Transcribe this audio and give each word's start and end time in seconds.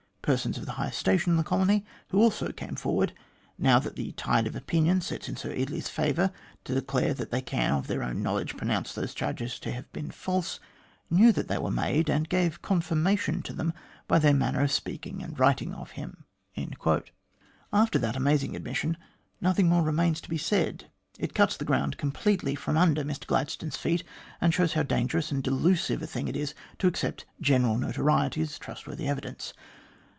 Persons 0.23 0.55
of 0.59 0.67
the 0.67 0.73
highest 0.73 0.99
station 0.99 1.31
in 1.31 1.37
the 1.37 1.43
colony, 1.43 1.83
who 2.09 2.19
also 2.21 2.51
come 2.51 2.75
forward, 2.75 3.11
now 3.57 3.79
that 3.79 3.95
the 3.95 4.11
tide 4.11 4.45
of 4.45 4.55
opinion 4.55 5.01
sets 5.01 5.27
in 5.27 5.35
Sir 5.35 5.51
Eardley's 5.51 5.89
favour, 5.89 6.31
to 6.63 6.75
declare 6.75 7.15
that 7.15 7.31
they 7.31 7.41
can, 7.41 7.71
of 7.73 7.87
their 7.87 8.03
own 8.03 8.21
knowledge, 8.21 8.55
pronounce 8.55 8.93
those 8.93 9.15
charges 9.15 9.57
to 9.59 9.71
have 9.71 9.91
been 9.91 10.11
false, 10.11 10.59
knew 11.09 11.31
that 11.31 11.47
they 11.47 11.57
were 11.57 11.71
made, 11.71 12.07
and 12.07 12.29
gave 12.29 12.61
confirmation 12.61 13.41
to 13.41 13.51
them 13.51 13.73
by 14.07 14.19
their 14.19 14.35
manner 14.35 14.61
of 14.61 14.71
speaking 14.71 15.23
and 15.23 15.39
writing 15.39 15.73
of 15.73 15.89
him." 15.97 16.23
After 17.73 17.97
that 17.97 18.15
amazing 18.15 18.55
admission, 18.55 18.97
nothing 19.41 19.67
more 19.67 19.81
remains 19.81 20.21
to 20.21 20.29
be 20.29 20.37
said. 20.37 20.85
It 21.17 21.33
cuts 21.33 21.57
the 21.57 21.65
ground 21.65 21.97
completely 21.97 22.53
from 22.53 22.77
under 22.77 23.03
Mr 23.03 23.25
Gladstone's 23.25 23.75
feet, 23.75 24.03
and 24.39 24.53
shows 24.53 24.73
how 24.73 24.83
dangerous 24.83 25.31
and 25.31 25.41
delusive 25.41 26.03
a 26.03 26.07
thing 26.07 26.27
it 26.27 26.35
is 26.35 26.53
to 26.77 26.85
accept 26.85 27.25
"general 27.41 27.79
notoriety" 27.79 28.41
as 28.41 28.59
trustworthy 28.59 29.07
evidence. 29.07 29.53